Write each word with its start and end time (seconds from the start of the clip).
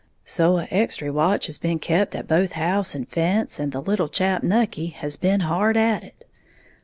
So 0.25 0.57
a' 0.57 0.67
extry 0.71 1.11
watch 1.11 1.45
has 1.45 1.59
been 1.59 1.77
kept 1.77 2.15
at 2.15 2.27
both 2.27 2.53
house 2.53 2.95
and 2.95 3.07
fence, 3.07 3.59
and 3.59 3.71
the 3.71 3.83
little 3.83 4.09
chap, 4.09 4.41
Nucky, 4.41 4.85
he 4.87 4.91
has 4.93 5.15
been 5.15 5.41
hard 5.41 5.77
at 5.77 6.03
it. 6.03 6.25